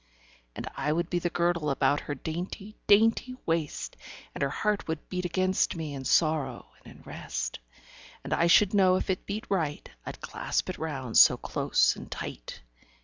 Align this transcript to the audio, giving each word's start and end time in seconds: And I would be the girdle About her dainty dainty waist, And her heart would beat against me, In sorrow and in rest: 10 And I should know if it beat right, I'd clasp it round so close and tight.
And 0.55 0.67
I 0.75 0.91
would 0.91 1.11
be 1.11 1.19
the 1.19 1.29
girdle 1.29 1.69
About 1.69 1.99
her 1.99 2.15
dainty 2.15 2.75
dainty 2.87 3.35
waist, 3.45 3.95
And 4.33 4.41
her 4.41 4.49
heart 4.49 4.87
would 4.87 5.09
beat 5.09 5.25
against 5.25 5.75
me, 5.75 5.93
In 5.93 6.05
sorrow 6.05 6.71
and 6.83 6.95
in 6.95 7.03
rest: 7.03 7.59
10 8.23 8.23
And 8.23 8.33
I 8.33 8.47
should 8.47 8.73
know 8.73 8.95
if 8.95 9.11
it 9.11 9.27
beat 9.27 9.45
right, 9.47 9.87
I'd 10.03 10.19
clasp 10.19 10.71
it 10.71 10.79
round 10.79 11.19
so 11.19 11.37
close 11.37 11.95
and 11.95 12.09
tight. 12.09 12.63